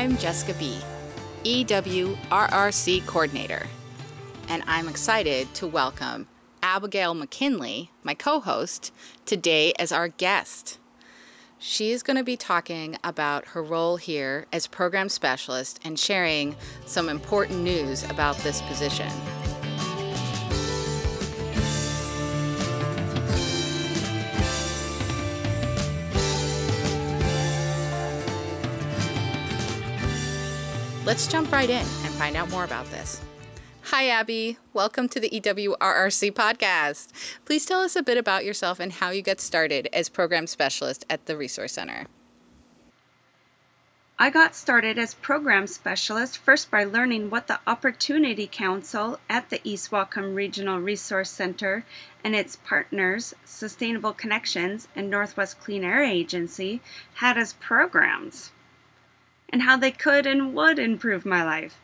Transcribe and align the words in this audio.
I'm 0.00 0.16
Jessica 0.16 0.54
B., 0.58 0.78
EWRRC 1.44 3.04
Coordinator, 3.04 3.66
and 4.48 4.62
I'm 4.66 4.88
excited 4.88 5.52
to 5.56 5.66
welcome 5.66 6.26
Abigail 6.62 7.12
McKinley, 7.12 7.90
my 8.02 8.14
co 8.14 8.40
host, 8.40 8.94
today 9.26 9.74
as 9.78 9.92
our 9.92 10.08
guest. 10.08 10.78
She 11.58 11.90
is 11.92 12.02
going 12.02 12.16
to 12.16 12.24
be 12.24 12.38
talking 12.38 12.96
about 13.04 13.44
her 13.48 13.62
role 13.62 13.98
here 13.98 14.46
as 14.54 14.66
program 14.66 15.10
specialist 15.10 15.80
and 15.84 15.98
sharing 15.98 16.56
some 16.86 17.10
important 17.10 17.60
news 17.60 18.02
about 18.04 18.38
this 18.38 18.62
position. 18.62 19.10
Let's 31.10 31.26
jump 31.26 31.50
right 31.50 31.68
in 31.68 31.80
and 31.80 32.14
find 32.14 32.36
out 32.36 32.52
more 32.52 32.62
about 32.62 32.88
this. 32.92 33.20
Hi, 33.82 34.10
Abby. 34.10 34.58
Welcome 34.72 35.08
to 35.08 35.18
the 35.18 35.28
EWRRC 35.28 36.30
podcast. 36.30 37.08
Please 37.44 37.66
tell 37.66 37.80
us 37.80 37.96
a 37.96 38.02
bit 38.04 38.16
about 38.16 38.44
yourself 38.44 38.78
and 38.78 38.92
how 38.92 39.10
you 39.10 39.20
got 39.20 39.40
started 39.40 39.88
as 39.92 40.08
program 40.08 40.46
specialist 40.46 41.04
at 41.10 41.26
the 41.26 41.36
Resource 41.36 41.72
Center. 41.72 42.06
I 44.20 44.30
got 44.30 44.54
started 44.54 45.00
as 45.00 45.14
program 45.14 45.66
specialist 45.66 46.38
first 46.38 46.70
by 46.70 46.84
learning 46.84 47.30
what 47.30 47.48
the 47.48 47.58
Opportunity 47.66 48.46
Council 48.46 49.18
at 49.28 49.50
the 49.50 49.60
East 49.64 49.90
Whatcom 49.90 50.36
Regional 50.36 50.78
Resource 50.78 51.30
Center 51.30 51.84
and 52.22 52.36
its 52.36 52.54
partners, 52.54 53.34
Sustainable 53.44 54.12
Connections 54.12 54.86
and 54.94 55.10
Northwest 55.10 55.58
Clean 55.58 55.82
Air 55.82 56.04
Agency, 56.04 56.80
had 57.14 57.36
as 57.36 57.54
programs 57.54 58.52
and 59.50 59.62
how 59.62 59.76
they 59.76 59.90
could 59.90 60.26
and 60.26 60.54
would 60.54 60.78
improve 60.78 61.26
my 61.26 61.44
life. 61.44 61.76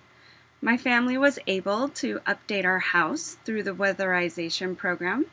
My 0.63 0.77
family 0.77 1.19
was 1.19 1.39
able 1.47 1.91
to 2.01 2.21
update 2.21 2.65
our 2.65 2.79
house 2.79 3.37
through 3.45 3.65
the 3.65 3.75
weatherization 3.75 4.77
program. 4.77 5.27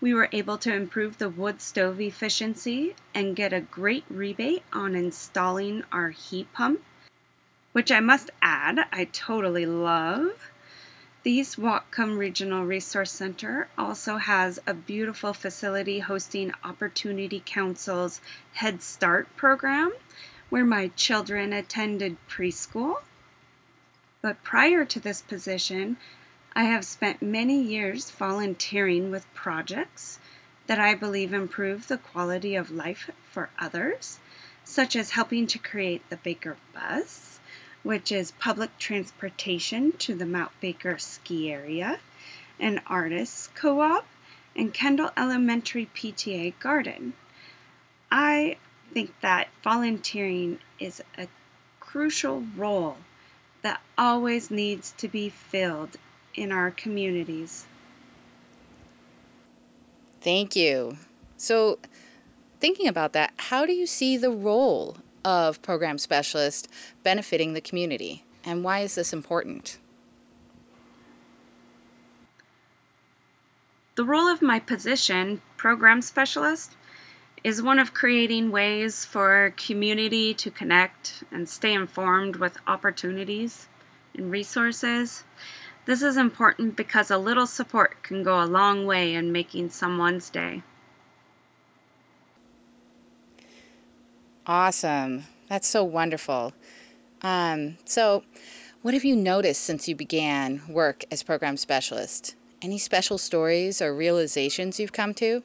We 0.00 0.14
were 0.14 0.28
able 0.32 0.58
to 0.58 0.74
improve 0.74 1.18
the 1.18 1.28
wood 1.28 1.60
stove 1.60 2.00
efficiency 2.00 2.94
and 3.14 3.36
get 3.36 3.52
a 3.52 3.60
great 3.60 4.04
rebate 4.08 4.62
on 4.72 4.94
installing 4.94 5.84
our 5.90 6.10
heat 6.10 6.52
pump, 6.52 6.82
which 7.72 7.90
I 7.90 8.00
must 8.00 8.30
add, 8.40 8.78
I 8.92 9.04
totally 9.06 9.66
love. 9.66 10.50
The 11.24 11.30
East 11.30 11.56
Whatcom 11.56 12.18
Regional 12.18 12.64
Resource 12.64 13.12
Center 13.12 13.68
also 13.78 14.16
has 14.16 14.58
a 14.66 14.74
beautiful 14.74 15.32
facility 15.32 16.00
hosting 16.00 16.52
Opportunity 16.64 17.42
Council's 17.44 18.20
Head 18.54 18.82
Start 18.82 19.28
program 19.36 19.92
where 20.52 20.66
my 20.66 20.88
children 20.88 21.50
attended 21.50 22.14
preschool. 22.28 23.00
But 24.20 24.44
prior 24.44 24.84
to 24.84 25.00
this 25.00 25.22
position, 25.22 25.96
I 26.54 26.64
have 26.64 26.84
spent 26.84 27.22
many 27.22 27.62
years 27.62 28.10
volunteering 28.10 29.10
with 29.10 29.32
projects 29.32 30.18
that 30.66 30.78
I 30.78 30.94
believe 30.94 31.32
improve 31.32 31.88
the 31.88 31.96
quality 31.96 32.56
of 32.56 32.70
life 32.70 33.08
for 33.30 33.48
others, 33.58 34.18
such 34.62 34.94
as 34.94 35.08
helping 35.08 35.46
to 35.46 35.58
create 35.58 36.06
the 36.10 36.18
Baker 36.18 36.58
Bus, 36.74 37.40
which 37.82 38.12
is 38.12 38.32
public 38.32 38.76
transportation 38.76 39.92
to 40.00 40.14
the 40.14 40.26
Mount 40.26 40.52
Baker 40.60 40.98
ski 40.98 41.50
area, 41.50 41.98
an 42.60 42.82
artists 42.86 43.48
co 43.54 43.80
op, 43.80 44.06
and 44.54 44.74
Kendall 44.74 45.12
Elementary 45.16 45.88
PTA 45.94 46.52
Garden. 46.60 47.14
I 48.10 48.58
think 48.92 49.12
that 49.20 49.48
volunteering 49.62 50.58
is 50.78 51.02
a 51.18 51.26
crucial 51.80 52.44
role 52.56 52.96
that 53.62 53.80
always 53.96 54.50
needs 54.50 54.92
to 54.98 55.08
be 55.08 55.28
filled 55.28 55.96
in 56.34 56.52
our 56.52 56.70
communities. 56.70 57.66
Thank 60.20 60.56
you. 60.56 60.96
So, 61.36 61.78
thinking 62.60 62.88
about 62.88 63.12
that, 63.14 63.32
how 63.36 63.66
do 63.66 63.72
you 63.72 63.86
see 63.86 64.16
the 64.16 64.30
role 64.30 64.96
of 65.24 65.62
program 65.62 65.98
specialist 65.98 66.68
benefiting 67.02 67.52
the 67.52 67.60
community, 67.60 68.24
and 68.44 68.64
why 68.64 68.80
is 68.80 68.94
this 68.94 69.12
important? 69.12 69.78
The 73.94 74.04
role 74.04 74.28
of 74.28 74.40
my 74.40 74.58
position, 74.58 75.42
program 75.56 76.00
specialist, 76.02 76.72
is 77.44 77.60
one 77.60 77.78
of 77.78 77.92
creating 77.92 78.50
ways 78.50 79.04
for 79.04 79.52
community 79.56 80.34
to 80.34 80.50
connect 80.50 81.24
and 81.32 81.48
stay 81.48 81.74
informed 81.74 82.36
with 82.36 82.56
opportunities 82.66 83.68
and 84.14 84.30
resources. 84.30 85.24
This 85.84 86.02
is 86.02 86.16
important 86.16 86.76
because 86.76 87.10
a 87.10 87.18
little 87.18 87.46
support 87.46 88.02
can 88.04 88.22
go 88.22 88.40
a 88.40 88.46
long 88.46 88.86
way 88.86 89.14
in 89.14 89.32
making 89.32 89.70
someone's 89.70 90.30
day. 90.30 90.62
Awesome. 94.46 95.24
That's 95.48 95.68
so 95.68 95.82
wonderful. 95.82 96.52
Um, 97.22 97.78
so, 97.84 98.24
what 98.82 98.94
have 98.94 99.04
you 99.04 99.14
noticed 99.14 99.62
since 99.62 99.88
you 99.88 99.94
began 99.94 100.62
work 100.68 101.04
as 101.10 101.22
program 101.22 101.56
specialist? 101.56 102.34
Any 102.60 102.78
special 102.78 103.18
stories 103.18 103.80
or 103.80 103.94
realizations 103.94 104.78
you've 104.80 104.92
come 104.92 105.14
to? 105.14 105.42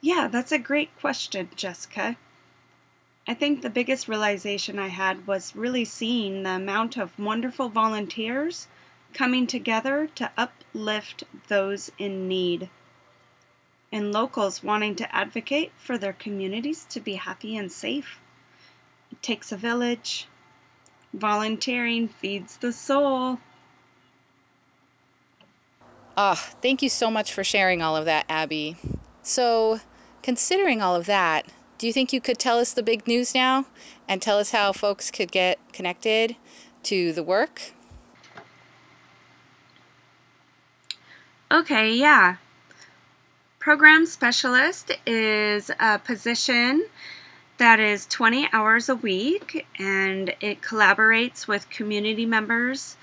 Yeah, 0.00 0.28
that's 0.28 0.52
a 0.52 0.58
great 0.58 0.96
question, 0.98 1.50
Jessica. 1.56 2.16
I 3.28 3.34
think 3.34 3.60
the 3.60 3.70
biggest 3.70 4.08
realization 4.08 4.78
I 4.78 4.88
had 4.88 5.26
was 5.26 5.54
really 5.54 5.84
seeing 5.84 6.42
the 6.42 6.50
amount 6.50 6.96
of 6.96 7.18
wonderful 7.18 7.68
volunteers 7.68 8.66
coming 9.12 9.46
together 9.46 10.08
to 10.14 10.30
uplift 10.36 11.24
those 11.48 11.90
in 11.98 12.28
need 12.28 12.70
and 13.92 14.12
locals 14.12 14.62
wanting 14.62 14.94
to 14.96 15.14
advocate 15.14 15.72
for 15.76 15.98
their 15.98 16.12
communities 16.12 16.86
to 16.90 17.00
be 17.00 17.14
happy 17.14 17.56
and 17.56 17.70
safe. 17.70 18.20
It 19.10 19.22
takes 19.22 19.52
a 19.52 19.56
village. 19.56 20.28
Volunteering 21.12 22.08
feeds 22.08 22.56
the 22.58 22.72
soul. 22.72 23.38
Oh, 26.16 26.34
thank 26.62 26.82
you 26.82 26.88
so 26.88 27.10
much 27.10 27.32
for 27.32 27.42
sharing 27.42 27.82
all 27.82 27.96
of 27.96 28.04
that, 28.04 28.26
Abby. 28.28 28.76
So, 29.22 29.80
considering 30.22 30.82
all 30.82 30.94
of 30.94 31.06
that, 31.06 31.46
do 31.78 31.86
you 31.86 31.92
think 31.92 32.12
you 32.12 32.20
could 32.20 32.38
tell 32.38 32.58
us 32.58 32.72
the 32.72 32.82
big 32.82 33.06
news 33.06 33.34
now 33.34 33.64
and 34.06 34.20
tell 34.20 34.38
us 34.38 34.50
how 34.50 34.72
folks 34.72 35.10
could 35.10 35.32
get 35.32 35.58
connected 35.72 36.36
to 36.84 37.12
the 37.12 37.22
work? 37.22 37.72
Okay, 41.50 41.94
yeah. 41.94 42.36
Program 43.58 44.06
specialist 44.06 44.92
is 45.06 45.70
a 45.80 45.98
position 45.98 46.86
that 47.58 47.80
is 47.80 48.06
20 48.06 48.48
hours 48.52 48.88
a 48.88 48.94
week 48.94 49.66
and 49.78 50.34
it 50.40 50.62
collaborates 50.62 51.46
with 51.46 51.68
community 51.68 52.24
members 52.24 52.96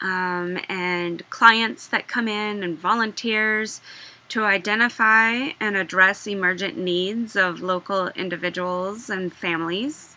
um, 0.00 0.58
and 0.68 1.28
clients 1.30 1.88
that 1.88 2.06
come 2.06 2.28
in 2.28 2.62
and 2.62 2.78
volunteers 2.78 3.80
to 4.28 4.44
identify 4.44 5.50
and 5.60 5.76
address 5.76 6.26
emergent 6.26 6.76
needs 6.76 7.36
of 7.36 7.60
local 7.60 8.08
individuals 8.08 9.10
and 9.10 9.32
families. 9.32 10.16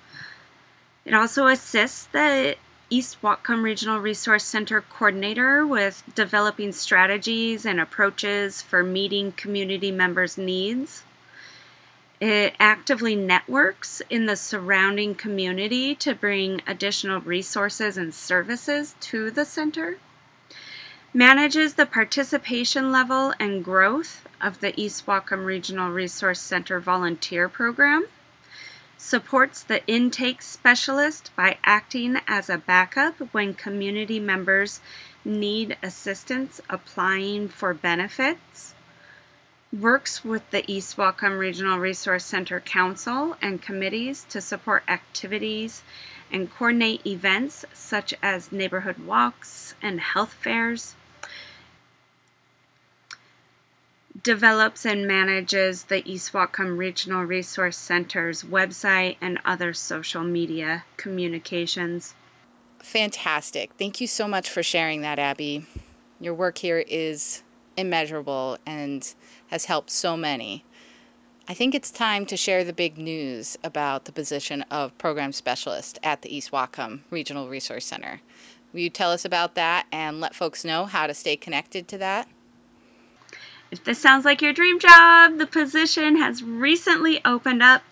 It 1.06 1.14
also 1.14 1.48
assists 1.48 2.06
the 2.08 2.56
East 2.90 3.22
Whatcom 3.22 3.64
Regional 3.64 4.00
Resource 4.00 4.46
Center 4.46 4.82
coordinator 4.82 5.66
with 5.68 6.02
developing 6.16 6.72
strategies 6.72 7.66
and 7.66 7.82
approaches 7.82 8.62
for 8.62 8.82
meeting 8.82 9.34
community 9.34 9.92
members' 9.92 10.38
needs. 10.38 11.04
It 12.20 12.56
actively 12.60 13.16
networks 13.16 14.02
in 14.10 14.26
the 14.26 14.36
surrounding 14.36 15.16
community 15.16 15.96
to 15.96 16.16
bring 16.16 16.62
additional 16.66 17.22
resources 17.22 17.98
and 17.98 18.14
services 18.14 18.96
to 19.02 19.32
the 19.32 19.46
center 19.46 19.98
manages 21.18 21.74
the 21.74 21.86
participation 21.88 22.92
level 22.92 23.34
and 23.40 23.66
growth 23.66 24.24
of 24.40 24.60
the 24.60 24.80
East 24.80 25.04
Whatcom 25.08 25.46
Regional 25.46 25.90
Resource 25.90 26.40
Center 26.40 26.80
volunteer 26.80 27.50
program, 27.50 28.06
supports 29.00 29.64
the 29.64 29.84
intake 29.88 30.44
specialist 30.44 31.32
by 31.36 31.58
acting 31.64 32.18
as 32.28 32.52
a 32.52 32.60
backup 32.60 33.16
when 33.34 33.56
community 33.56 34.20
members 34.20 34.80
need 35.26 35.76
assistance 35.82 36.62
applying 36.70 37.50
for 37.50 37.74
benefits, 37.74 38.76
works 39.74 40.24
with 40.24 40.48
the 40.52 40.72
East 40.72 40.98
Whatcom 40.98 41.40
Regional 41.40 41.80
Resource 41.80 42.26
Center 42.26 42.60
Council 42.60 43.36
and 43.42 43.60
committees 43.60 44.24
to 44.30 44.40
support 44.40 44.84
activities 44.88 45.82
and 46.32 46.54
coordinate 46.54 47.08
events 47.08 47.66
such 47.74 48.14
as 48.22 48.52
neighborhood 48.52 49.00
walks 49.00 49.74
and 49.82 50.00
health 50.00 50.34
fairs, 50.34 50.94
develops 54.28 54.86
and 54.86 55.08
manages 55.08 55.86
the 55.86 56.04
East 56.06 56.34
Whatcom 56.34 56.78
Regional 56.78 57.24
Resource 57.24 57.78
Center's 57.78 58.44
website 58.44 59.16
and 59.22 59.40
other 59.46 59.74
social 59.74 60.22
media 60.22 60.84
communications. 60.98 62.14
Fantastic. 62.80 63.72
Thank 63.80 64.02
you 64.02 64.08
so 64.08 64.28
much 64.28 64.50
for 64.50 64.62
sharing 64.62 65.00
that, 65.04 65.18
Abby. 65.18 65.66
Your 66.20 66.34
work 66.34 66.58
here 66.58 66.84
is 66.90 67.42
immeasurable 67.78 68.58
and 68.66 69.14
has 69.48 69.64
helped 69.64 69.92
so 69.92 70.18
many. 70.18 70.66
I 71.48 71.54
think 71.54 71.74
it's 71.74 71.90
time 71.90 72.26
to 72.26 72.36
share 72.36 72.66
the 72.66 72.74
big 72.74 72.98
news 72.98 73.58
about 73.64 74.04
the 74.04 74.12
position 74.12 74.62
of 74.64 74.98
program 74.98 75.32
specialist 75.32 76.00
at 76.04 76.22
the 76.22 76.36
East 76.36 76.52
Whatcom 76.52 77.00
Regional 77.12 77.48
Resource 77.48 77.86
Center. 77.86 78.20
Will 78.74 78.82
you 78.82 78.90
tell 78.90 79.12
us 79.12 79.24
about 79.24 79.56
that 79.56 79.88
and 79.94 80.20
let 80.20 80.36
folks 80.36 80.66
know 80.66 80.86
how 80.86 81.08
to 81.08 81.14
stay 81.14 81.38
connected 81.38 81.88
to 81.88 81.98
that? 82.00 82.28
If 83.70 83.84
this 83.84 84.00
sounds 84.00 84.24
like 84.24 84.42
your 84.42 84.54
dream 84.54 84.80
job, 84.80 85.38
the 85.38 85.48
position 85.48 86.18
has 86.18 86.42
recently 86.44 87.20
opened 87.26 87.62
up. 87.62 87.84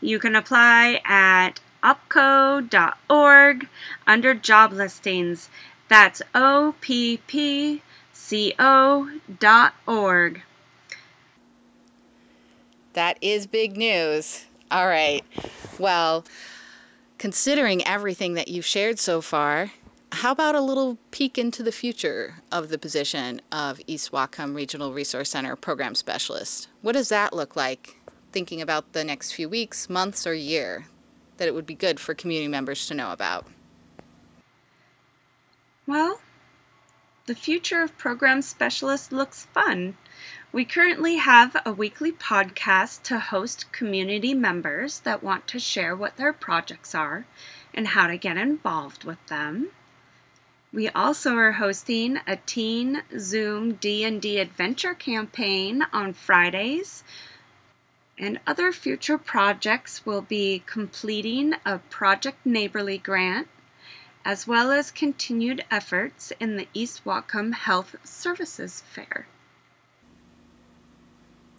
You 0.00 0.18
can 0.18 0.34
apply 0.34 1.00
at 1.04 1.60
oppco.org 1.82 3.68
under 4.06 4.34
job 4.34 4.72
listings. 4.72 5.48
That's 5.88 6.22
O 6.34 6.74
P 6.80 7.18
P 7.26 7.82
C 8.12 8.54
O 8.58 9.10
dot 9.38 9.74
org. 9.86 10.42
That 12.94 13.18
is 13.20 13.46
big 13.46 13.76
news. 13.76 14.44
All 14.70 14.86
right. 14.86 15.24
Well, 15.78 16.24
considering 17.18 17.86
everything 17.86 18.34
that 18.34 18.48
you've 18.48 18.66
shared 18.66 18.98
so 18.98 19.20
far, 19.20 19.70
how 20.12 20.32
about 20.32 20.54
a 20.54 20.60
little 20.60 20.98
peek 21.12 21.38
into 21.38 21.62
the 21.62 21.72
future 21.72 22.34
of 22.52 22.68
the 22.68 22.78
position 22.78 23.40
of 23.52 23.80
East 23.86 24.12
Whatcom 24.12 24.54
Regional 24.54 24.92
Resource 24.92 25.30
Center 25.30 25.56
Program 25.56 25.94
Specialist? 25.94 26.68
What 26.82 26.92
does 26.92 27.08
that 27.10 27.32
look 27.32 27.56
like, 27.56 27.96
thinking 28.32 28.60
about 28.60 28.92
the 28.92 29.04
next 29.04 29.32
few 29.32 29.48
weeks, 29.48 29.88
months, 29.88 30.26
or 30.26 30.34
year, 30.34 30.86
that 31.36 31.48
it 31.48 31.54
would 31.54 31.66
be 31.66 31.74
good 31.74 32.00
for 32.00 32.14
community 32.14 32.48
members 32.48 32.86
to 32.88 32.94
know 32.94 33.12
about? 33.12 33.46
Well, 35.86 36.20
the 37.26 37.34
future 37.34 37.82
of 37.82 37.96
Program 37.96 38.42
Specialist 38.42 39.12
looks 39.12 39.46
fun. 39.54 39.96
We 40.52 40.64
currently 40.64 41.16
have 41.16 41.56
a 41.64 41.72
weekly 41.72 42.10
podcast 42.10 43.04
to 43.04 43.20
host 43.20 43.70
community 43.72 44.34
members 44.34 45.00
that 45.00 45.22
want 45.22 45.46
to 45.48 45.60
share 45.60 45.94
what 45.94 46.16
their 46.16 46.32
projects 46.32 46.94
are 46.94 47.26
and 47.72 47.86
how 47.86 48.08
to 48.08 48.16
get 48.16 48.36
involved 48.36 49.04
with 49.04 49.24
them. 49.28 49.70
We 50.72 50.88
also 50.88 51.34
are 51.36 51.52
hosting 51.52 52.18
a 52.26 52.36
teen 52.36 53.02
Zoom 53.18 53.72
D&D 53.74 54.38
adventure 54.38 54.94
campaign 54.94 55.82
on 55.92 56.12
Fridays. 56.12 57.02
And 58.16 58.38
other 58.46 58.70
future 58.70 59.18
projects 59.18 60.06
will 60.06 60.22
be 60.22 60.62
completing 60.66 61.54
a 61.64 61.78
Project 61.78 62.44
Neighborly 62.44 62.98
grant 62.98 63.48
as 64.24 64.46
well 64.46 64.70
as 64.70 64.90
continued 64.90 65.64
efforts 65.70 66.32
in 66.38 66.56
the 66.56 66.68
East 66.74 67.04
Whatcom 67.04 67.54
Health 67.54 67.96
Services 68.04 68.82
Fair. 68.92 69.26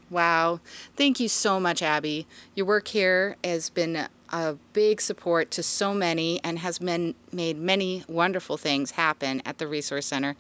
Wow. 0.10 0.60
Thank 0.96 1.20
you 1.20 1.28
so 1.28 1.60
much, 1.60 1.82
Abby. 1.82 2.28
Your 2.54 2.66
work 2.66 2.88
here 2.90 3.38
has 3.44 3.70
been 3.70 4.08
a 4.32 4.56
big 4.74 5.02
support 5.02 5.52
to 5.52 5.64
so 5.64 5.94
many 5.94 6.40
and 6.44 6.58
has 6.60 6.80
been, 6.80 7.14
made 7.32 7.58
many 7.58 8.04
wonderful 8.08 8.58
things 8.58 8.92
happen 8.92 9.42
at 9.46 9.58
the 9.58 9.68
Resource 9.68 10.06
Center. 10.06 10.36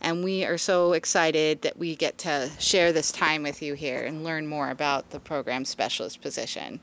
And 0.00 0.22
we 0.22 0.44
are 0.44 0.58
so 0.58 0.92
excited 0.92 1.62
that 1.62 1.78
we 1.78 1.96
get 1.96 2.18
to 2.18 2.50
share 2.58 2.92
this 2.92 3.10
time 3.10 3.42
with 3.42 3.62
you 3.62 3.74
here 3.74 4.04
and 4.04 4.24
learn 4.24 4.46
more 4.46 4.70
about 4.70 5.10
the 5.10 5.20
program 5.20 5.64
specialist 5.64 6.20
position. 6.20 6.80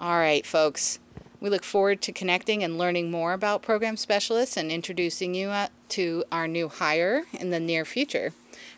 All 0.00 0.18
right, 0.18 0.44
folks. 0.46 0.98
We 1.38 1.50
look 1.50 1.64
forward 1.64 2.00
to 2.02 2.12
connecting 2.12 2.64
and 2.64 2.78
learning 2.78 3.10
more 3.10 3.34
about 3.34 3.60
program 3.60 3.98
specialists 3.98 4.56
and 4.56 4.72
introducing 4.72 5.34
you 5.34 5.50
uh, 5.50 5.68
to 5.90 6.24
our 6.32 6.48
new 6.48 6.68
hire 6.68 7.24
in 7.34 7.50
the 7.50 7.60
near 7.60 7.84
future. 7.84 8.32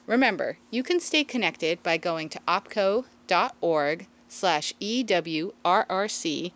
Remember, 0.07 0.59
you 0.71 0.83
can 0.83 0.99
stay 0.99 1.23
connected 1.23 1.83
by 1.85 1.99
going 1.99 2.29
to 2.31 2.41
oppco.org 2.49 4.07
slash 4.29 4.73
EWRRC 4.81 6.53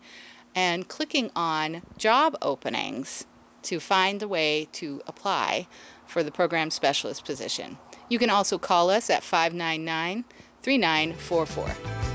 and 0.55 0.87
clicking 0.87 1.31
on 1.35 1.81
job 1.97 2.37
openings 2.41 3.25
to 3.63 3.79
find 3.79 4.19
the 4.19 4.27
way 4.27 4.67
to 4.73 5.01
apply 5.07 5.67
for 6.05 6.21
the 6.23 6.31
program 6.31 6.69
specialist 6.69 7.25
position. 7.25 7.77
You 8.09 8.19
can 8.19 8.29
also 8.29 8.57
call 8.57 8.89
us 8.89 9.09
at 9.09 9.23
599 9.23 10.25
3944. 10.61 12.12